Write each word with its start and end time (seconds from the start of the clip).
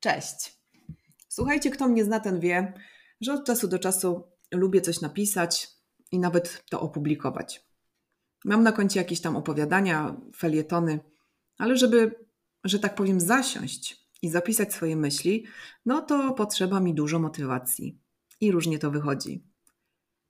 Cześć. 0.00 0.58
Słuchajcie, 1.28 1.70
kto 1.70 1.88
mnie 1.88 2.04
zna, 2.04 2.20
ten 2.20 2.40
wie, 2.40 2.72
że 3.20 3.32
od 3.32 3.44
czasu 3.44 3.68
do 3.68 3.78
czasu 3.78 4.22
lubię 4.52 4.80
coś 4.80 5.00
napisać 5.00 5.68
i 6.12 6.18
nawet 6.18 6.64
to 6.70 6.80
opublikować. 6.80 7.68
Mam 8.44 8.62
na 8.62 8.72
koncie 8.72 9.00
jakieś 9.00 9.20
tam 9.20 9.36
opowiadania, 9.36 10.16
felietony, 10.36 11.00
ale 11.58 11.76
żeby, 11.76 12.14
że 12.64 12.78
tak 12.78 12.94
powiem, 12.94 13.20
zasiąść 13.20 14.08
i 14.22 14.28
zapisać 14.30 14.74
swoje 14.74 14.96
myśli, 14.96 15.46
no 15.86 16.02
to 16.02 16.32
potrzeba 16.32 16.80
mi 16.80 16.94
dużo 16.94 17.18
motywacji. 17.18 17.98
I 18.40 18.52
różnie 18.52 18.78
to 18.78 18.90
wychodzi. 18.90 19.44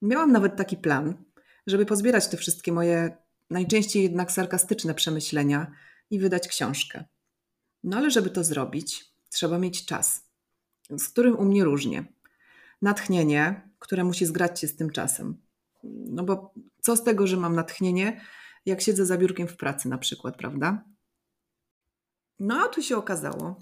Miałam 0.03 0.33
nawet 0.33 0.57
taki 0.57 0.77
plan, 0.77 1.25
żeby 1.67 1.87
pozbierać 1.87 2.29
te 2.29 2.37
wszystkie 2.37 2.73
moje 2.73 3.17
najczęściej 3.51 4.03
jednak 4.03 4.33
sarkastyczne 4.33 4.95
przemyślenia 4.95 5.73
i 6.11 6.19
wydać 6.19 6.49
książkę. 6.49 7.05
No 7.85 7.97
ale 7.97 8.11
żeby 8.11 8.31
to 8.31 8.45
zrobić, 8.45 9.08
trzeba 9.39 9.59
mieć 9.59 9.85
czas, 9.85 10.27
z 10.91 11.09
którym 11.09 11.39
u 11.39 11.45
mnie 11.45 11.65
różnie. 11.65 12.05
Natchnienie, 12.83 13.71
które 13.79 14.05
musi 14.05 14.27
zgrać 14.27 14.61
się 14.61 14.69
z 14.69 14.77
tym 14.77 14.91
czasem. 14.91 15.37
No 15.85 16.23
bo 16.23 16.55
co 16.81 16.97
z 16.97 17.05
tego, 17.05 17.27
że 17.27 17.37
mam 17.37 17.55
natchnienie, 17.55 18.21
jak 18.67 18.81
siedzę 18.81 19.07
za 19.07 19.17
biurkiem 19.17 19.49
w 19.49 19.57
pracy 19.57 19.89
na 19.89 19.99
przykład, 19.99 20.37
prawda? 20.37 20.85
No 22.41 22.65
a 22.65 22.69
tu 22.69 22.83
się 22.83 22.97
okazało, 22.97 23.57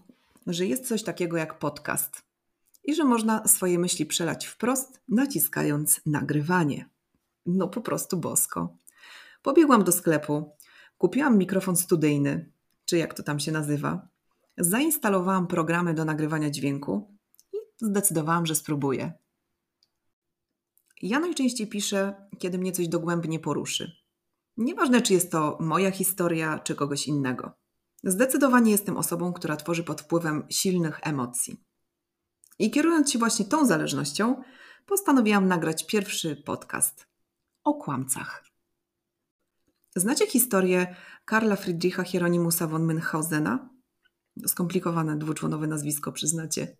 że 0.47 0.66
jest 0.66 0.89
coś 0.89 1.02
takiego 1.02 1.37
jak 1.37 1.59
podcast 1.59 2.23
i 2.85 2.95
że 2.95 3.05
można 3.05 3.49
swoje 3.49 3.79
myśli 3.79 4.07
przelać 4.07 4.47
wprost, 4.47 5.01
naciskając 5.09 6.01
nagrywanie. 6.07 6.88
No 7.47 7.69
po 7.69 7.80
prostu 7.80 8.16
bosko. 8.16 8.77
Pobiegłam 9.43 9.85
do 9.85 9.93
sklepu, 9.93 10.52
kupiłam 10.99 11.38
mikrofon 11.38 11.77
studyjny, 11.77 12.52
czy 12.85 12.99
jak 12.99 13.15
to 13.15 13.23
tam 13.23 13.41
się 13.41 13.52
nazywa. 13.52 14.16
Zainstalowałam 14.59 15.46
programy 15.46 15.95
do 15.95 16.05
nagrywania 16.05 16.51
dźwięku 16.51 17.16
i 17.52 17.56
zdecydowałam, 17.80 18.46
że 18.46 18.55
spróbuję. 18.55 19.12
Ja 21.02 21.21
najczęściej 21.21 21.66
piszę, 21.66 22.29
kiedy 22.38 22.59
mnie 22.59 22.73
coś 22.73 22.88
dogłębnie 22.88 23.40
poruszy. 23.40 23.93
Nieważne, 24.57 25.02
czy 25.02 25.13
jest 25.13 25.32
to 25.32 25.59
moja 25.60 25.90
historia, 25.90 26.59
czy 26.59 26.74
kogoś 26.74 27.07
innego. 27.07 27.52
Zdecydowanie 28.04 28.71
jestem 28.71 28.96
osobą, 28.96 29.32
która 29.32 29.57
tworzy 29.57 29.85
pod 29.85 30.01
wpływem 30.01 30.46
silnych 30.51 31.01
emocji. 31.02 31.65
I 32.59 32.70
kierując 32.70 33.13
się 33.13 33.18
właśnie 33.18 33.45
tą 33.45 33.66
zależnością, 33.66 34.43
postanowiłam 34.87 35.48
nagrać 35.48 35.87
pierwszy 35.87 36.37
podcast 36.37 37.07
o 37.65 37.74
kłamcach. 37.74 38.45
Znacie 39.96 40.26
historię 40.26 40.96
Karla 41.24 41.57
Friedricha 41.57 42.02
Hieronymusa 42.02 42.66
von 42.66 42.87
Münchhausena? 42.87 43.76
Skomplikowane 44.46 45.18
dwuczłonowe 45.18 45.66
nazwisko, 45.66 46.12
przyznacie. 46.12 46.76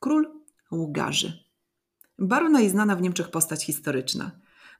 Król 0.00 0.30
łgarzy. 0.72 1.44
Barona 2.18 2.60
jest 2.60 2.72
znana 2.72 2.96
w 2.96 3.02
Niemczech 3.02 3.30
postać 3.30 3.64
historyczna, 3.64 4.30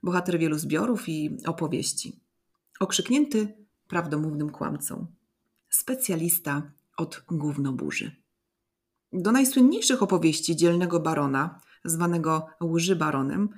bohater 0.03 0.39
wielu 0.39 0.57
zbiorów 0.57 1.09
i 1.09 1.37
opowieści. 1.45 2.19
Okrzyknięty 2.79 3.53
prawdomównym 3.87 4.49
kłamcą. 4.49 5.07
Specjalista 5.69 6.71
od 6.97 7.23
gównoburzy. 7.31 8.15
Do 9.13 9.31
najsłynniejszych 9.31 10.03
opowieści 10.03 10.55
dzielnego 10.55 10.99
barona, 10.99 11.61
zwanego 11.85 12.47
łży 12.63 12.95
baronem, 12.95 13.49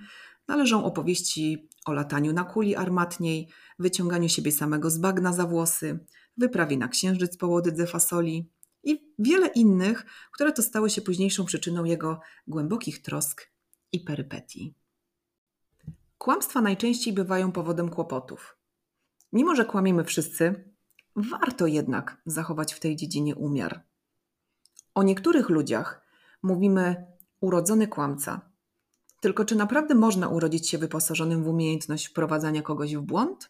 należą 0.48 0.86
opowieści 0.86 1.70
o 1.86 1.94
lataniu 1.94 2.34
na 2.34 2.44
kuli 2.44 2.76
armatniej, 2.76 3.50
wyciąganiu 3.80 4.30
siebie 4.30 4.52
samego 4.52 4.90
z 4.90 4.98
bagna 4.98 5.34
za 5.34 5.46
włosy, 5.46 6.00
wyprawie 6.38 6.78
na 6.78 6.88
księżyc 6.88 7.38
po 7.38 7.48
łodydze 7.48 7.88
fasoli 7.88 8.50
i 8.84 9.14
wiele 9.20 9.48
innych, 9.48 10.06
które 10.32 10.54
to 10.54 10.64
stały 10.64 10.90
się 10.90 11.02
późniejszą 11.02 11.46
przyczyną 11.46 11.84
jego 11.84 12.20
głębokich 12.48 13.02
trosk 13.02 13.52
i 13.92 14.00
perypetii. 14.00 14.74
Kłamstwa 16.18 16.62
najczęściej 16.62 17.14
bywają 17.14 17.52
powodem 17.52 17.90
kłopotów. 17.90 18.58
Mimo, 19.34 19.56
że 19.56 19.66
kłamiemy 19.66 20.04
wszyscy, 20.04 20.72
warto 21.16 21.68
jednak 21.68 22.22
zachować 22.26 22.74
w 22.74 22.80
tej 22.80 22.96
dziedzinie 22.96 23.36
umiar. 23.36 23.84
O 24.96 25.04
niektórych 25.04 25.50
ludziach 25.50 26.02
mówimy 26.44 27.06
urodzony 27.40 27.88
kłamca. 27.88 28.42
Tylko 29.22 29.46
czy 29.46 29.56
naprawdę 29.56 29.96
można 29.96 30.28
urodzić 30.28 30.70
się 30.70 30.78
wyposażonym 30.78 31.44
w 31.44 31.48
umiejętność 31.48 32.08
wprowadzania 32.08 32.62
kogoś 32.62 32.96
w 32.96 33.02
błąd? 33.02 33.50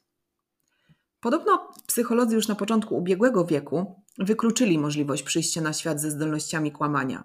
Podobno 1.19 1.71
psycholodzy 1.87 2.35
już 2.35 2.47
na 2.47 2.55
początku 2.55 2.97
ubiegłego 2.97 3.45
wieku 3.45 4.03
wykluczyli 4.17 4.79
możliwość 4.79 5.23
przyjścia 5.23 5.61
na 5.61 5.73
świat 5.73 6.01
ze 6.01 6.11
zdolnościami 6.11 6.71
kłamania, 6.71 7.23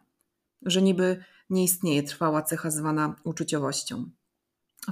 że 0.62 0.82
niby 0.82 1.24
nie 1.50 1.64
istnieje 1.64 2.02
trwała 2.02 2.42
cecha 2.42 2.70
zwana 2.70 3.16
uczuciowością. 3.24 4.10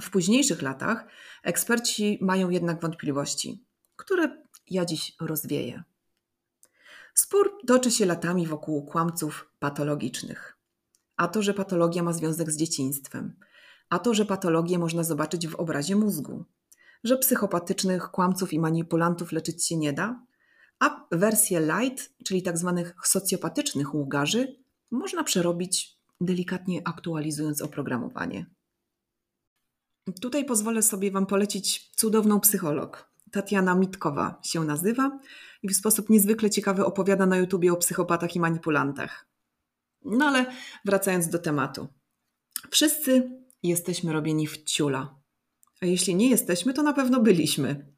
W 0.01 0.09
późniejszych 0.09 0.61
latach 0.61 1.05
eksperci 1.43 2.19
mają 2.21 2.49
jednak 2.49 2.81
wątpliwości, 2.81 3.65
które 3.95 4.43
ja 4.69 4.85
dziś 4.85 5.15
rozwieję. 5.21 5.83
Spór 7.13 7.57
toczy 7.67 7.91
się 7.91 8.05
latami 8.05 8.47
wokół 8.47 8.85
kłamców 8.85 9.49
patologicznych. 9.59 10.57
A 11.17 11.27
to, 11.27 11.41
że 11.41 11.53
patologia 11.53 12.03
ma 12.03 12.13
związek 12.13 12.51
z 12.51 12.57
dzieciństwem, 12.57 13.35
a 13.89 13.99
to, 13.99 14.13
że 14.13 14.25
patologię 14.25 14.79
można 14.79 15.03
zobaczyć 15.03 15.47
w 15.47 15.55
obrazie 15.55 15.95
mózgu, 15.95 16.45
że 17.03 17.17
psychopatycznych 17.17 18.11
kłamców 18.11 18.53
i 18.53 18.59
manipulantów 18.59 19.31
leczyć 19.31 19.65
się 19.67 19.77
nie 19.77 19.93
da, 19.93 20.25
a 20.79 21.07
wersję 21.11 21.59
light, 21.59 22.13
czyli 22.25 22.43
tzw. 22.43 22.83
Tak 22.85 23.07
socjopatycznych 23.07 23.93
ługarzy, 23.93 24.55
można 24.91 25.23
przerobić 25.23 25.97
delikatnie 26.21 26.81
aktualizując 26.85 27.61
oprogramowanie. 27.61 28.45
Tutaj 30.21 30.45
pozwolę 30.45 30.81
sobie 30.81 31.11
Wam 31.11 31.25
polecić 31.25 31.91
cudowną 31.95 32.39
psycholog. 32.39 33.11
Tatiana 33.31 33.75
Mitkowa 33.75 34.39
się 34.43 34.63
nazywa 34.63 35.19
i 35.63 35.69
w 35.69 35.75
sposób 35.75 36.09
niezwykle 36.09 36.49
ciekawy 36.49 36.85
opowiada 36.85 37.25
na 37.25 37.37
YouTubie 37.37 37.73
o 37.73 37.77
psychopatach 37.77 38.35
i 38.35 38.39
manipulantach. 38.39 39.27
No 40.05 40.25
ale 40.25 40.45
wracając 40.85 41.29
do 41.29 41.39
tematu. 41.39 41.87
Wszyscy 42.71 43.39
jesteśmy 43.63 44.13
robieni 44.13 44.47
w 44.47 44.63
ciula. 44.63 45.20
A 45.81 45.85
jeśli 45.85 46.15
nie 46.15 46.29
jesteśmy, 46.29 46.73
to 46.73 46.83
na 46.83 46.93
pewno 46.93 47.21
byliśmy. 47.21 47.91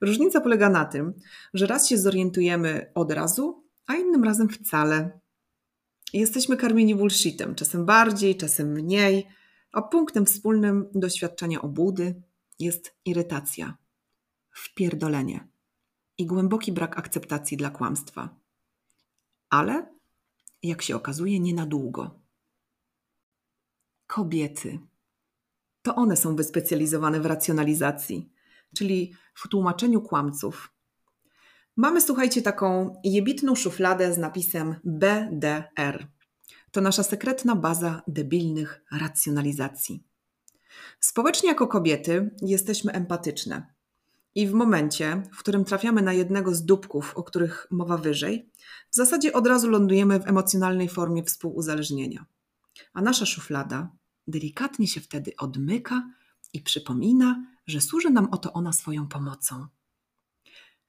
Różnica 0.00 0.40
polega 0.40 0.70
na 0.70 0.84
tym, 0.84 1.14
że 1.54 1.66
raz 1.66 1.88
się 1.88 1.98
zorientujemy 1.98 2.92
od 2.94 3.12
razu, 3.12 3.64
a 3.86 3.94
innym 3.94 4.24
razem 4.24 4.48
wcale. 4.48 5.20
Jesteśmy 6.12 6.56
karmieni 6.56 6.94
bullshitem, 6.94 7.54
czasem 7.54 7.86
bardziej, 7.86 8.36
czasem 8.36 8.72
mniej, 8.72 9.26
a 9.72 9.82
punktem 9.82 10.26
wspólnym 10.26 10.86
doświadczenia 10.94 11.62
obudy 11.62 12.22
jest 12.58 12.96
irytacja, 13.04 13.76
wpierdolenie 14.50 15.48
i 16.18 16.26
głęboki 16.26 16.72
brak 16.72 16.98
akceptacji 16.98 17.56
dla 17.56 17.70
kłamstwa. 17.70 18.40
Ale, 19.50 19.94
jak 20.62 20.82
się 20.82 20.96
okazuje, 20.96 21.40
nie 21.40 21.54
na 21.54 21.66
długo. 21.66 22.20
Kobiety 24.06 24.78
to 25.86 25.94
one 25.94 26.16
są 26.16 26.36
wyspecjalizowane 26.36 27.20
w 27.20 27.26
racjonalizacji, 27.26 28.32
czyli 28.76 29.14
w 29.34 29.48
tłumaczeniu 29.48 30.02
kłamców. 30.02 30.72
Mamy, 31.76 32.00
słuchajcie, 32.00 32.42
taką 32.42 33.00
jebitną 33.04 33.54
szufladę 33.54 34.12
z 34.12 34.18
napisem 34.18 34.76
BDR. 34.84 36.06
To 36.70 36.80
nasza 36.80 37.02
sekretna 37.02 37.56
baza 37.56 38.02
debilnych 38.08 38.84
racjonalizacji. 38.92 40.04
Społecznie 41.00 41.48
jako 41.48 41.66
kobiety 41.66 42.30
jesteśmy 42.42 42.92
empatyczne. 42.92 43.74
I 44.34 44.46
w 44.46 44.52
momencie, 44.52 45.22
w 45.32 45.38
którym 45.38 45.64
trafiamy 45.64 46.02
na 46.02 46.12
jednego 46.12 46.54
z 46.54 46.64
dupków, 46.64 47.16
o 47.16 47.22
których 47.22 47.66
mowa 47.70 47.96
wyżej, 47.96 48.50
w 48.90 48.96
zasadzie 48.96 49.32
od 49.32 49.46
razu 49.46 49.70
lądujemy 49.70 50.20
w 50.20 50.28
emocjonalnej 50.28 50.88
formie 50.88 51.24
współuzależnienia. 51.24 52.26
A 52.92 53.02
nasza 53.02 53.26
szuflada 53.26 53.90
delikatnie 54.26 54.86
się 54.86 55.00
wtedy 55.00 55.36
odmyka 55.36 56.10
i 56.52 56.60
przypomina, 56.60 57.46
że 57.66 57.80
służy 57.80 58.10
nam 58.10 58.28
oto 58.30 58.52
ona 58.52 58.72
swoją 58.72 59.08
pomocą. 59.08 59.66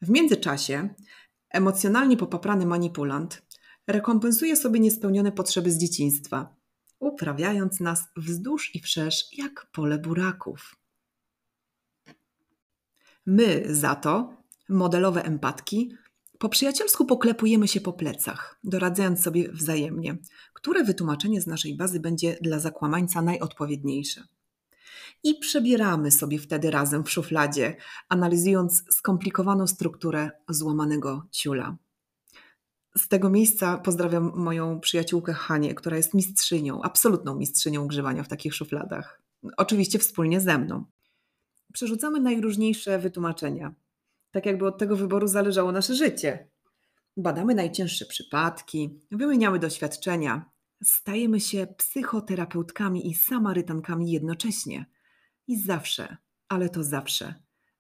W 0.02 0.10
międzyczasie 0.10 0.90
emocjonalnie 1.50 2.18
popaprany 2.18 2.66
manipulant 2.66 3.42
rekompensuje 3.88 4.56
sobie 4.56 4.80
niespełnione 4.80 5.32
potrzeby 5.32 5.72
z 5.72 5.78
dzieciństwa, 5.78 6.56
uprawiając 7.00 7.80
nas 7.80 8.08
wzdłuż 8.16 8.76
i 8.76 8.80
wszerz 8.80 9.38
jak 9.38 9.68
pole 9.72 9.98
buraków. 9.98 10.76
My 13.26 13.76
za 13.76 13.96
to, 13.96 14.44
modelowe 14.70 15.24
empatki, 15.26 15.94
po 16.40 16.50
przyjacielsku 16.50 17.06
poklepujemy 17.06 17.68
się 17.68 17.82
po 17.82 17.94
plecach, 17.94 18.60
doradzając 18.64 19.24
sobie 19.24 19.52
wzajemnie, 19.52 20.18
które 20.68 20.84
wytłumaczenie 20.84 21.42
z 21.42 21.48
naszej 21.48 21.76
bazy 21.76 22.00
będzie 22.00 22.38
dla 22.42 22.60
zakłamańca 22.60 23.22
najodpowiedniejsze. 23.22 24.24
I 25.24 25.36
przebieramy 25.36 26.12
sobie 26.12 26.40
wtedy 26.40 26.72
razem 26.72 27.04
w 27.04 27.12
szufladzie, 27.12 27.76
analizując 28.10 28.84
skomplikowaną 28.90 29.68
strukturę 29.68 30.32
złamanego 30.50 31.24
ciula. 31.32 31.78
z 32.98 33.08
tego 33.08 33.30
miejsca 33.30 33.78
pozdrawiam 33.78 34.32
moją 34.36 34.80
przyjaciółkę 34.80 35.34
Hanię, 35.34 35.76
która 35.76 35.98
jest 35.98 36.14
mistrzynią, 36.14 36.82
absolutną 36.82 37.36
mistrzynią 37.36 37.88
grzewania 37.88 38.24
w 38.24 38.28
takich 38.28 38.56
szufladach. 38.56 39.22
Oczywiście 39.58 40.00
wspólnie 40.00 40.42
ze 40.42 40.58
mną. 40.58 40.86
Przerzucamy 41.74 42.20
najróżniejsze 42.20 43.00
wytłumaczenia, 43.00 43.74
tak 44.32 44.46
jakby 44.46 44.68
od 44.68 44.78
tego 44.78 44.96
wyboru 44.96 45.28
zależało 45.28 45.72
nasze 45.72 45.96
życie. 45.96 46.50
Badamy 47.18 47.56
najcięższe 47.56 48.06
przypadki, 48.06 49.00
wymieniamy 49.12 49.60
doświadczenia, 49.60 50.57
stajemy 50.84 51.40
się 51.40 51.68
psychoterapeutkami 51.78 53.10
i 53.10 53.14
samarytankami 53.14 54.12
jednocześnie. 54.12 54.86
I 55.48 55.62
zawsze, 55.62 56.18
ale 56.48 56.70
to 56.70 56.84
zawsze, 56.84 57.34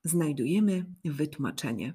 znajdujemy 0.04 0.86
wytłumaczenie. 1.06 1.94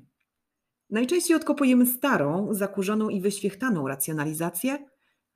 Najczęściej 0.90 1.36
odkopujemy 1.36 1.86
starą, 1.86 2.54
zakurzoną 2.54 3.08
i 3.08 3.20
wyświechtaną 3.20 3.88
racjonalizację, 3.88 4.86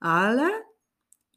ale 0.00 0.50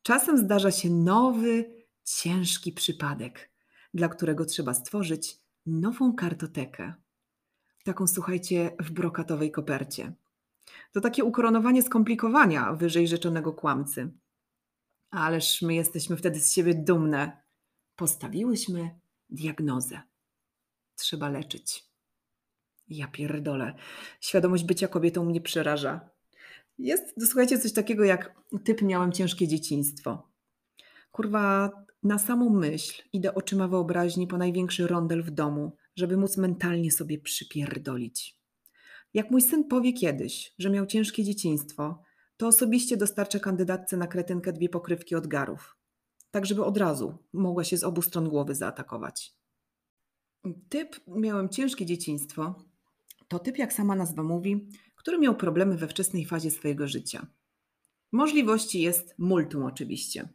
czasem 0.04 0.38
zdarza 0.38 0.72
się 0.72 0.90
nowy, 0.90 1.80
ciężki 2.04 2.72
przypadek, 2.72 3.52
dla 3.94 4.10
którego 4.10 4.46
trzeba 4.46 4.74
stworzyć 4.74 5.38
nową 5.66 6.14
kartotekę. 6.14 6.94
Taką, 7.84 8.08
słuchajcie, 8.08 8.76
w 8.80 8.92
brokatowej 8.92 9.52
kopercie. 9.52 10.14
To 10.94 11.02
takie 11.02 11.24
ukoronowanie 11.24 11.82
skomplikowania 11.82 12.74
wyżej 12.74 13.08
rzeczonego 13.08 13.54
kłamcy. 13.54 14.12
Ależ 15.12 15.62
my 15.62 15.76
jesteśmy 15.76 16.18
wtedy 16.18 16.40
z 16.40 16.54
siebie 16.54 16.76
dumne. 16.76 17.44
Postawiłyśmy 17.96 19.00
diagnozę. 19.30 20.02
Trzeba 20.96 21.30
leczyć. 21.30 21.90
Ja 22.88 23.08
pierdolę. 23.08 23.76
Świadomość 24.22 24.64
bycia 24.64 24.88
kobietą 24.88 25.26
mnie 25.26 25.42
przeraża. 25.42 26.10
Jest, 26.78 27.14
słuchajcie, 27.26 27.60
coś 27.60 27.74
takiego 27.74 28.04
jak 28.04 28.36
typ 28.64 28.82
miałem 28.82 29.12
ciężkie 29.12 29.48
dzieciństwo. 29.48 30.30
Kurwa, 31.12 31.72
na 32.04 32.20
samą 32.20 32.50
myśl 32.50 33.04
idę 33.14 33.36
oczyma 33.36 33.68
wyobraźni 33.68 34.28
po 34.28 34.38
największy 34.38 34.88
rondel 34.88 35.24
w 35.24 35.32
domu, 35.32 35.76
żeby 35.96 36.18
móc 36.18 36.38
mentalnie 36.38 36.92
sobie 36.92 37.20
przypierdolić. 37.20 38.39
Jak 39.14 39.32
mój 39.32 39.42
syn 39.42 39.64
powie 39.64 39.94
kiedyś, 39.94 40.54
że 40.58 40.70
miał 40.70 40.86
ciężkie 40.86 41.24
dzieciństwo, 41.24 42.04
to 42.38 42.48
osobiście 42.48 42.98
dostarczę 42.98 43.40
kandydatce 43.40 43.98
na 43.98 44.08
kretynkę 44.08 44.54
dwie 44.54 44.70
pokrywki 44.70 45.16
od 45.16 45.28
garów, 45.28 45.78
tak 46.32 46.46
żeby 46.46 46.64
od 46.64 46.78
razu 46.78 47.18
mogła 47.34 47.64
się 47.64 47.78
z 47.78 47.84
obu 47.84 48.02
stron 48.02 48.30
głowy 48.30 48.56
zaatakować. 48.56 49.34
Typ 50.70 50.96
miałem 51.08 51.50
ciężkie 51.50 51.86
dzieciństwo 51.86 52.56
to 53.28 53.40
typ, 53.40 53.58
jak 53.58 53.74
sama 53.74 53.96
nazwa 53.96 54.24
mówi, 54.24 54.70
który 54.96 55.20
miał 55.20 55.36
problemy 55.36 55.78
we 55.78 55.88
wczesnej 55.88 56.26
fazie 56.26 56.52
swojego 56.52 56.88
życia. 56.88 57.28
Możliwości 58.12 58.82
jest 58.82 59.16
multum 59.18 59.64
oczywiście. 59.64 60.30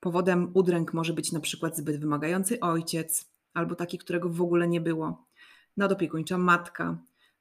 Powodem 0.00 0.50
udręk 0.54 0.94
może 0.94 1.12
być 1.12 1.32
na 1.32 1.40
przykład 1.40 1.76
zbyt 1.76 2.00
wymagający 2.00 2.60
ojciec, 2.60 3.32
albo 3.54 3.74
taki, 3.74 3.98
którego 3.98 4.28
w 4.28 4.42
ogóle 4.42 4.68
nie 4.68 4.80
było, 4.80 5.26
nadopiekuńcza 5.76 6.38
matka. 6.38 6.98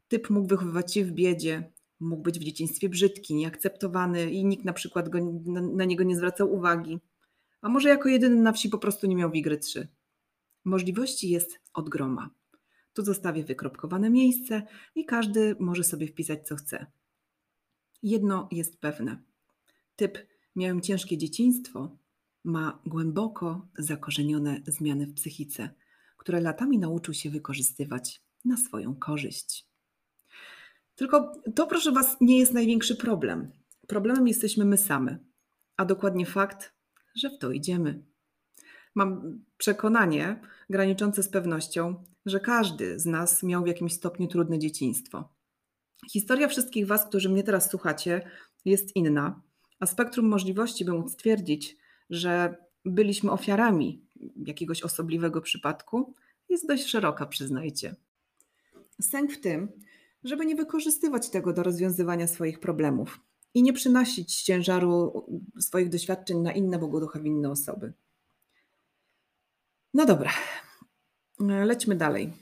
Typ 0.10 0.30
mógł 0.30 0.48
wychowywać 0.48 0.94
się 0.94 1.06
w 1.06 1.12
biedzie, 1.12 1.72
mógł 2.00 2.22
być 2.22 2.40
w 2.40 2.44
dzieciństwie 2.44 2.90
brzydki, 2.90 3.36
nieakceptowany 3.36 4.32
i 4.32 4.46
nikt 4.46 4.66
na 4.66 4.74
przykład 4.74 5.10
go, 5.10 5.20
na, 5.46 5.62
na 5.62 5.86
niego 5.86 6.04
nie 6.04 6.18
zwracał 6.18 6.54
uwagi. 6.54 7.00
A 7.62 7.70
może 7.70 7.90
jako 7.90 8.10
jedyny 8.10 8.36
na 8.36 8.52
wsi 8.52 8.70
po 8.70 8.78
prostu 8.78 9.08
nie 9.08 9.16
miał 9.16 9.32
wigry 9.32 9.58
3. 9.58 9.88
Możliwości 10.66 11.30
jest 11.30 11.60
od 11.74 11.90
groma. 11.90 12.30
Tu 12.94 13.06
zostawię 13.06 13.44
wykropkowane 13.44 14.10
miejsce 14.10 14.62
i 14.96 15.06
każdy 15.06 15.56
może 15.60 15.84
sobie 15.84 16.08
wpisać 16.08 16.48
co 16.48 16.56
chce. 16.56 16.86
Jedno 18.04 18.48
jest 18.52 18.80
pewne. 18.80 19.24
Typ 19.96 20.18
miałem 20.56 20.82
ciężkie 20.82 21.18
dzieciństwo 21.18 21.98
ma 22.44 22.82
głęboko 22.86 23.68
zakorzenione 23.78 24.62
zmiany 24.68 25.06
w 25.08 25.14
psychice, 25.14 25.70
które 26.18 26.42
latami 26.42 26.80
nauczył 26.80 27.14
się 27.14 27.30
wykorzystywać 27.30 28.22
na 28.46 28.58
swoją 28.58 28.96
korzyść. 28.96 29.69
Tylko 31.00 31.32
to, 31.56 31.68
proszę 31.68 31.92
Was, 31.92 32.18
nie 32.22 32.40
jest 32.40 32.54
największy 32.54 32.96
problem. 32.96 33.52
Problemem 33.88 34.28
jesteśmy 34.28 34.66
my 34.66 34.78
same, 34.78 35.18
a 35.78 35.86
dokładnie 35.86 36.26
fakt, 36.26 36.74
że 37.16 37.30
w 37.30 37.38
to 37.38 37.52
idziemy. 37.52 38.04
Mam 38.96 39.40
przekonanie, 39.58 40.42
graniczące 40.70 41.24
z 41.24 41.30
pewnością, 41.30 42.04
że 42.26 42.40
każdy 42.40 43.00
z 43.00 43.06
nas 43.06 43.44
miał 43.44 43.64
w 43.64 43.68
jakimś 43.68 43.94
stopniu 43.94 44.28
trudne 44.28 44.60
dzieciństwo. 44.60 45.30
Historia 46.12 46.48
wszystkich 46.48 46.88
Was, 46.88 47.06
którzy 47.06 47.30
mnie 47.30 47.44
teraz 47.44 47.70
słuchacie, 47.70 48.22
jest 48.66 48.96
inna, 48.96 49.42
a 49.80 49.86
spektrum 49.86 50.28
możliwości, 50.28 50.86
by 50.86 50.94
móc 50.94 51.14
stwierdzić, 51.14 51.78
że 52.10 52.56
byliśmy 52.86 53.32
ofiarami 53.32 54.06
jakiegoś 54.46 54.82
osobliwego 54.82 55.42
przypadku, 55.42 56.14
jest 56.50 56.68
dość 56.68 56.88
szeroka, 56.88 57.26
przyznajcie. 57.26 57.96
Sęk 59.02 59.34
w 59.34 59.42
tym, 59.42 59.72
żeby 60.24 60.46
nie 60.46 60.56
wykorzystywać 60.56 61.30
tego 61.30 61.54
do 61.54 61.64
rozwiązywania 61.64 62.28
swoich 62.28 62.60
problemów 62.60 63.20
i 63.54 63.64
nie 63.64 63.74
przynosić 63.74 64.42
ciężaru 64.42 65.26
swoich 65.60 65.90
doświadczeń 65.90 66.40
na 66.40 66.52
inne 66.52 66.80
bogoduchowinne 66.80 67.52
osoby. 67.52 67.94
No 69.94 70.06
dobra, 70.06 70.32
lećmy 71.40 71.96
dalej. 71.96 72.34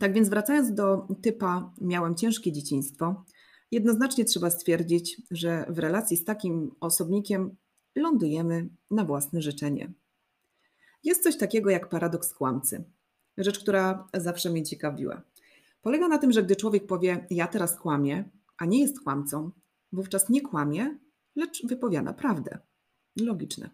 Tak 0.00 0.12
więc 0.12 0.28
wracając 0.28 0.74
do 0.74 1.08
typa 1.22 1.72
miałem 1.80 2.14
ciężkie 2.14 2.52
dzieciństwo, 2.52 3.24
jednoznacznie 3.70 4.24
trzeba 4.24 4.50
stwierdzić, 4.50 5.22
że 5.30 5.66
w 5.68 5.78
relacji 5.78 6.16
z 6.16 6.24
takim 6.24 6.74
osobnikiem 6.80 7.56
lądujemy 7.96 8.68
na 8.90 9.04
własne 9.04 9.42
życzenie. 9.42 9.92
Jest 11.04 11.22
coś 11.22 11.36
takiego 11.36 11.70
jak 11.70 11.88
paradoks 11.88 12.34
kłamcy. 12.34 12.84
Rzecz, 13.38 13.58
która 13.58 14.08
zawsze 14.14 14.50
mnie 14.50 14.62
ciekawiła. 14.62 15.22
Polega 15.82 16.08
na 16.08 16.18
tym, 16.18 16.32
że 16.32 16.42
gdy 16.42 16.56
człowiek 16.56 16.86
powie 16.86 17.26
ja 17.30 17.46
teraz 17.46 17.76
kłamię, 17.76 18.30
a 18.58 18.66
nie 18.66 18.80
jest 18.80 19.00
kłamcą, 19.00 19.50
wówczas 19.92 20.28
nie 20.28 20.40
kłamie, 20.40 20.98
lecz 21.36 21.66
wypowiada 21.66 22.12
prawdę. 22.12 22.58
Logiczne. 23.20 23.70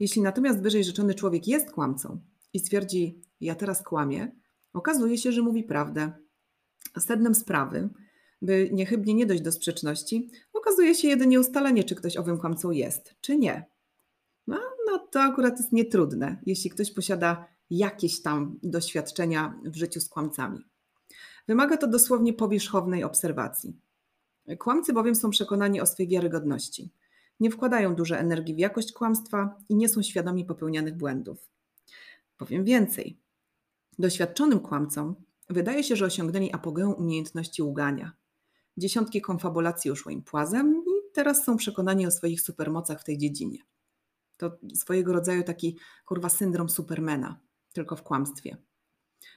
Jeśli 0.00 0.22
natomiast 0.22 0.62
wyżej 0.62 0.84
rzeczony 0.84 1.14
człowiek 1.14 1.48
jest 1.48 1.70
kłamcą 1.70 2.20
i 2.52 2.58
stwierdzi, 2.58 3.22
ja 3.40 3.54
teraz 3.54 3.82
kłamię, 3.82 4.32
okazuje 4.72 5.18
się, 5.18 5.32
że 5.32 5.42
mówi 5.42 5.62
prawdę. 5.62 6.12
Sednem 6.98 7.34
sprawy, 7.34 7.88
by 8.42 8.70
niechybnie 8.72 9.14
nie 9.14 9.26
dojść 9.26 9.42
do 9.42 9.52
sprzeczności, 9.52 10.30
okazuje 10.52 10.94
się 10.94 11.08
jedynie 11.08 11.40
ustalenie, 11.40 11.84
czy 11.84 11.94
ktoś 11.94 12.16
owym 12.16 12.38
kłamcą 12.38 12.70
jest, 12.70 13.14
czy 13.20 13.38
nie. 13.38 13.66
No, 14.46 14.60
no 14.86 14.98
to 14.98 15.22
akurat 15.22 15.58
jest 15.58 15.72
nietrudne, 15.72 16.42
jeśli 16.46 16.70
ktoś 16.70 16.92
posiada 16.92 17.48
jakieś 17.70 18.22
tam 18.22 18.58
doświadczenia 18.62 19.60
w 19.64 19.76
życiu 19.76 20.00
z 20.00 20.08
kłamcami. 20.08 20.58
Wymaga 21.48 21.76
to 21.76 21.86
dosłownie 21.86 22.32
powierzchownej 22.32 23.04
obserwacji. 23.04 23.76
Kłamcy 24.58 24.92
bowiem 24.92 25.14
są 25.14 25.30
przekonani 25.30 25.80
o 25.80 25.86
swej 25.86 26.08
wiarygodności 26.08 26.90
nie 27.40 27.50
wkładają 27.50 27.94
dużo 27.94 28.16
energii 28.16 28.54
w 28.54 28.58
jakość 28.58 28.92
kłamstwa 28.92 29.58
i 29.68 29.74
nie 29.74 29.88
są 29.88 30.02
świadomi 30.02 30.44
popełnianych 30.44 30.96
błędów. 30.96 31.48
Powiem 32.36 32.64
więcej. 32.64 33.18
Doświadczonym 33.98 34.60
kłamcom 34.60 35.14
wydaje 35.50 35.84
się, 35.84 35.96
że 35.96 36.04
osiągnęli 36.04 36.52
apogeum 36.52 36.94
umiejętności 36.94 37.62
ługania. 37.62 38.12
Dziesiątki 38.76 39.20
konfabulacji 39.20 39.90
uszło 39.90 40.12
im 40.12 40.22
płazem 40.22 40.82
i 40.86 41.12
teraz 41.12 41.44
są 41.44 41.56
przekonani 41.56 42.06
o 42.06 42.10
swoich 42.10 42.40
supermocach 42.40 43.00
w 43.00 43.04
tej 43.04 43.18
dziedzinie. 43.18 43.58
To 44.36 44.58
swojego 44.74 45.12
rodzaju 45.12 45.42
taki 45.42 45.78
kurwa 46.04 46.28
syndrom 46.28 46.68
supermana, 46.68 47.40
tylko 47.72 47.96
w 47.96 48.02
kłamstwie. 48.02 48.56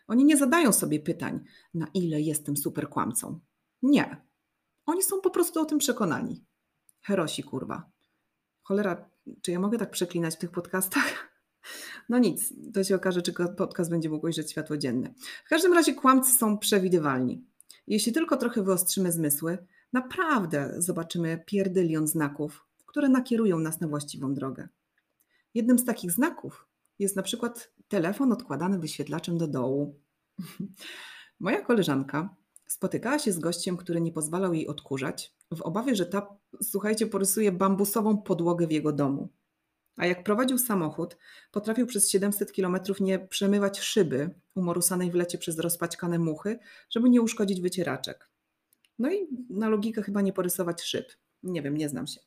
Oni 0.08 0.26
nie 0.26 0.38
zadają 0.38 0.74
sobie 0.74 1.00
pytań, 1.00 1.40
na 1.74 1.88
ile 1.94 2.22
jestem 2.22 2.58
superkłamcą. 2.58 3.40
Nie. 3.82 4.22
Oni 4.86 5.04
są 5.04 5.22
po 5.22 5.30
prostu 5.30 5.62
o 5.62 5.66
tym 5.66 5.78
przekonani. 5.78 6.46
Herosi, 7.02 7.44
kurwa. 7.44 7.92
Cholera, 8.64 9.10
czy 9.42 9.52
ja 9.52 9.60
mogę 9.60 9.78
tak 9.78 9.92
przeklinać 9.92 10.36
w 10.36 10.40
tych 10.40 10.52
podcastach? 10.52 11.04
No 12.10 12.18
nic, 12.18 12.54
to 12.74 12.84
się 12.84 12.96
okaże, 12.96 13.22
czy 13.22 13.34
podcast 13.58 13.90
będzie 13.90 14.10
mógł 14.10 14.26
ujrzeć 14.26 14.52
światło 14.52 14.78
dzienne. 14.78 15.14
W 15.46 15.50
każdym 15.50 15.74
razie 15.74 15.94
kłamcy 15.94 16.38
są 16.38 16.58
przewidywalni. 16.58 17.46
Jeśli 17.88 18.14
tylko 18.14 18.38
trochę 18.38 18.64
wyostrzymy 18.64 19.12
zmysły, 19.12 19.58
naprawdę 19.94 20.74
zobaczymy 20.78 21.44
pierdylion 21.46 22.08
znaków, 22.08 22.66
które 22.86 23.10
nakierują 23.10 23.60
nas 23.60 23.82
na 23.82 23.88
właściwą 23.88 24.34
drogę. 24.34 24.68
Jednym 25.54 25.80
z 25.80 25.86
takich 25.86 26.12
znaków 26.12 26.67
jest 27.00 27.16
na 27.16 27.24
przykład 27.24 27.72
telefon 27.88 28.32
odkładany 28.32 28.80
wyświetlaczem 28.80 29.38
do 29.38 29.48
dołu. 29.48 30.00
Moja 31.40 31.62
koleżanka 31.62 32.36
spotykała 32.68 33.20
się 33.20 33.32
z 33.32 33.40
gościem, 33.40 33.78
który 33.78 34.02
nie 34.02 34.12
pozwalał 34.12 34.54
jej 34.54 34.68
odkurzać, 34.68 35.34
w 35.52 35.62
obawie, 35.62 35.96
że 35.96 36.06
ta, 36.06 36.38
słuchajcie, 36.62 37.08
porysuje 37.08 37.52
bambusową 37.52 38.18
podłogę 38.18 38.68
w 38.68 38.72
jego 38.72 38.94
domu. 38.94 39.30
A 39.98 40.06
jak 40.06 40.24
prowadził 40.24 40.58
samochód, 40.58 41.18
potrafił 41.52 41.88
przez 41.88 42.10
700 42.10 42.52
kilometrów 42.52 43.02
nie 43.02 43.20
przemywać 43.20 43.80
szyby 43.80 44.30
umorusanej 44.56 45.12
w 45.12 45.16
lecie 45.16 45.38
przez 45.38 45.60
rozpaćkane 45.60 46.20
muchy, 46.20 46.60
żeby 46.90 47.10
nie 47.10 47.22
uszkodzić 47.22 47.62
wycieraczek. 47.62 48.30
No 49.00 49.12
i 49.12 49.28
na 49.50 49.70
logikę 49.70 50.04
chyba 50.04 50.22
nie 50.22 50.34
porysować 50.34 50.82
szyb. 50.82 51.12
Nie 51.44 51.62
wiem, 51.62 51.78
nie 51.78 51.90
znam 51.90 52.08
się. 52.08 52.20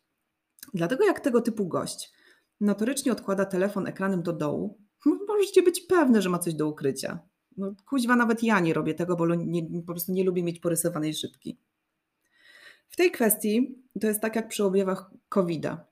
Dlatego 0.74 1.04
jak 1.04 1.20
tego 1.20 1.40
typu 1.40 1.68
gość 1.68 2.12
notorycznie 2.60 3.12
odkłada 3.12 3.44
telefon 3.44 3.86
ekranem 3.86 4.22
do 4.22 4.32
dołu, 4.32 4.78
możecie 5.28 5.62
być 5.62 5.80
pewne, 5.80 6.22
że 6.22 6.28
ma 6.28 6.38
coś 6.38 6.54
do 6.54 6.68
ukrycia. 6.68 7.18
No, 7.56 7.74
kuźwa, 7.86 8.16
nawet 8.16 8.42
ja 8.42 8.60
nie 8.60 8.74
robię 8.74 8.94
tego, 8.94 9.16
bo 9.16 9.34
nie, 9.34 9.80
po 9.80 9.92
prostu 9.92 10.12
nie 10.12 10.24
lubię 10.24 10.42
mieć 10.42 10.58
porysowanej 10.58 11.14
szybki. 11.14 11.58
W 12.88 12.96
tej 12.96 13.10
kwestii 13.10 13.78
to 14.00 14.06
jest 14.06 14.20
tak 14.20 14.36
jak 14.36 14.48
przy 14.48 14.64
objawach 14.64 15.10
COVID-a. 15.28 15.84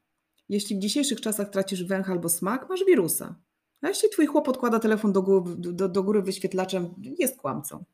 Jeśli 0.49 0.77
w 0.77 0.79
dzisiejszych 0.79 1.21
czasach 1.21 1.51
tracisz 1.51 1.85
węch 1.85 2.11
albo 2.11 2.29
smak, 2.29 2.69
masz 2.69 2.85
wirusa. 2.85 3.35
A 3.83 3.89
jeśli 3.89 4.11
twój 4.11 4.27
chłop 4.27 4.49
odkłada 4.49 4.79
telefon 4.79 5.13
do 5.13 5.23
góry, 5.23 5.55
do, 5.57 5.89
do 5.89 6.03
góry 6.03 6.23
wyświetlaczem, 6.23 6.95
jest 7.19 7.37
kłamcą. 7.37 7.85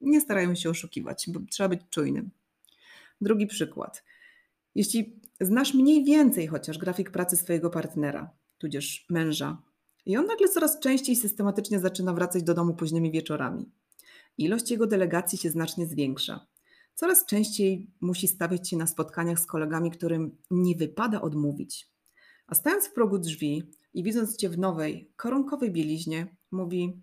Nie 0.00 0.20
starają 0.20 0.54
się 0.54 0.70
oszukiwać, 0.70 1.26
bo 1.28 1.40
trzeba 1.50 1.68
być 1.68 1.80
czujnym. 1.90 2.30
Drugi 3.20 3.46
przykład. 3.46 4.04
Jeśli 4.74 5.20
znasz 5.40 5.74
mniej 5.74 6.04
więcej 6.04 6.46
chociaż 6.46 6.78
grafik 6.78 7.10
pracy 7.10 7.36
swojego 7.36 7.70
partnera, 7.70 8.30
tudzież 8.58 9.06
męża, 9.10 9.62
i 10.06 10.16
on 10.16 10.26
nagle 10.26 10.48
coraz 10.48 10.80
częściej 10.80 11.16
systematycznie 11.16 11.80
zaczyna 11.80 12.12
wracać 12.12 12.42
do 12.42 12.54
domu 12.54 12.74
późnymi 12.74 13.10
wieczorami. 13.10 13.70
Ilość 14.38 14.70
jego 14.70 14.86
delegacji 14.86 15.38
się 15.38 15.50
znacznie 15.50 15.86
zwiększa. 15.86 16.46
Coraz 16.94 17.26
częściej 17.26 17.90
musi 18.00 18.28
stawiać 18.28 18.70
się 18.70 18.76
na 18.76 18.86
spotkaniach 18.86 19.40
z 19.40 19.46
kolegami, 19.46 19.90
którym 19.90 20.36
nie 20.50 20.76
wypada 20.76 21.20
odmówić. 21.20 21.90
A 22.46 22.54
stając 22.54 22.86
w 22.86 22.92
progu 22.92 23.18
drzwi 23.18 23.62
i 23.94 24.02
widząc 24.02 24.36
cię 24.36 24.48
w 24.48 24.58
nowej, 24.58 25.12
koronkowej 25.16 25.72
bieliźnie, 25.72 26.36
mówi: 26.50 27.02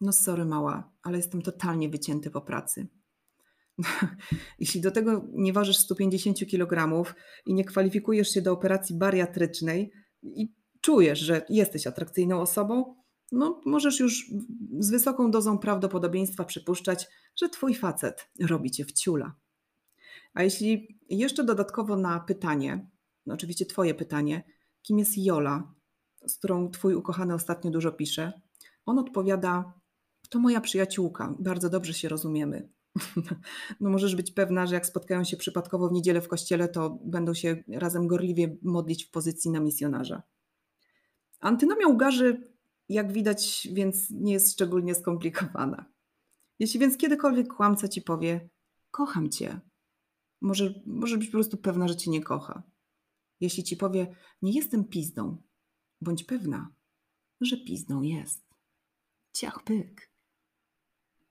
No, 0.00 0.12
sorry, 0.12 0.44
mała, 0.44 0.92
ale 1.02 1.16
jestem 1.16 1.42
totalnie 1.42 1.88
wycięty 1.88 2.30
po 2.30 2.40
pracy. 2.40 2.86
Jeśli 4.58 4.80
do 4.80 4.90
tego 4.90 5.28
nie 5.32 5.52
ważysz 5.52 5.76
150 5.76 6.38
kg 6.50 7.04
i 7.46 7.54
nie 7.54 7.64
kwalifikujesz 7.64 8.30
się 8.30 8.42
do 8.42 8.52
operacji 8.52 8.98
bariatrycznej 8.98 9.92
i 10.22 10.54
czujesz, 10.80 11.18
że 11.18 11.46
jesteś 11.48 11.86
atrakcyjną 11.86 12.40
osobą, 12.40 12.94
no 13.32 13.60
możesz 13.66 14.00
już 14.00 14.30
z 14.78 14.90
wysoką 14.90 15.30
dozą 15.30 15.58
prawdopodobieństwa 15.58 16.44
przypuszczać, 16.44 17.08
że 17.36 17.48
twój 17.48 17.74
facet 17.74 18.30
robi 18.40 18.70
cię 18.70 18.84
w 18.84 18.92
ciula. 18.92 19.34
A 20.34 20.42
jeśli 20.42 20.98
jeszcze 21.08 21.44
dodatkowo 21.44 21.96
na 21.96 22.20
pytanie, 22.20 22.90
no 23.26 23.34
oczywiście 23.34 23.66
twoje 23.66 23.94
pytanie, 23.94 24.44
kim 24.82 24.98
jest 24.98 25.18
Jola, 25.18 25.74
z 26.26 26.38
którą 26.38 26.70
twój 26.70 26.94
ukochany 26.94 27.34
ostatnio 27.34 27.70
dużo 27.70 27.92
pisze, 27.92 28.32
on 28.86 28.98
odpowiada, 28.98 29.74
to 30.30 30.38
moja 30.38 30.60
przyjaciółka, 30.60 31.34
bardzo 31.38 31.70
dobrze 31.70 31.94
się 31.94 32.08
rozumiemy. 32.08 32.68
No 33.80 33.90
możesz 33.90 34.16
być 34.16 34.32
pewna, 34.32 34.66
że 34.66 34.74
jak 34.74 34.86
spotkają 34.86 35.24
się 35.24 35.36
przypadkowo 35.36 35.88
w 35.88 35.92
niedzielę 35.92 36.20
w 36.20 36.28
kościele, 36.28 36.68
to 36.68 36.98
będą 37.04 37.34
się 37.34 37.64
razem 37.68 38.06
gorliwie 38.06 38.56
modlić 38.62 39.04
w 39.04 39.10
pozycji 39.10 39.50
na 39.50 39.60
misjonarza. 39.60 40.22
Antynomia 41.40 41.86
ugarzy, 41.86 42.54
jak 42.88 43.12
widać, 43.12 43.68
więc 43.72 44.10
nie 44.10 44.32
jest 44.32 44.52
szczególnie 44.52 44.94
skomplikowana. 44.94 45.84
Jeśli 46.58 46.80
więc 46.80 46.96
kiedykolwiek 46.96 47.54
kłamca 47.54 47.88
ci 47.88 48.02
powie, 48.02 48.48
kocham 48.90 49.30
cię, 49.30 49.60
może, 50.40 50.74
może 50.86 51.18
być 51.18 51.26
po 51.26 51.32
prostu 51.32 51.56
pewna, 51.56 51.88
że 51.88 51.96
cię 51.96 52.10
nie 52.10 52.22
kocha. 52.22 52.62
Jeśli 53.40 53.64
ci 53.64 53.76
powie, 53.76 54.16
nie 54.42 54.52
jestem 54.52 54.84
pizdą, 54.84 55.42
bądź 56.00 56.24
pewna, 56.24 56.74
że 57.40 57.56
pizdą 57.56 58.02
jest. 58.02 58.44
Ciach 59.32 59.64
pyk. 59.64 60.09